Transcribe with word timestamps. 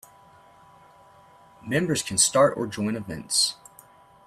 Members 1.61 2.01
can 2.01 2.17
start 2.17 2.57
or 2.57 2.65
join 2.65 2.95
events. 2.95 3.57